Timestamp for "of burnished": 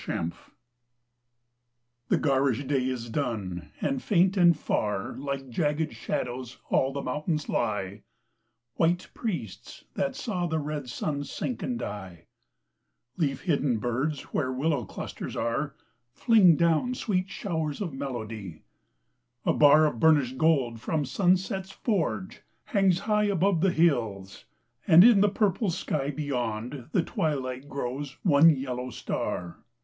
19.85-20.35